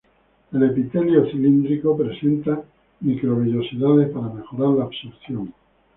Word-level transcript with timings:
El 0.51 0.63
epitelio 0.63 1.27
cilíndrico 1.29 1.95
presenta 1.95 2.63
microvellosidades 3.01 4.09
para 4.09 4.33
mejorar 4.33 4.69
la 4.69 4.85
absorción. 4.85 5.53